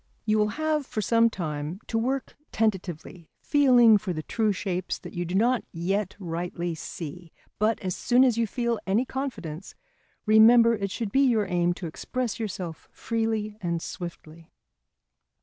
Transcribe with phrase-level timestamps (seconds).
[0.25, 5.13] You will have for some time to work tentatively, feeling for the true shapes that
[5.13, 9.75] you do not yet rightly see, but as soon as you feel any confidence,
[10.25, 14.49] remember it should be your aim to express yourself freely and swiftly.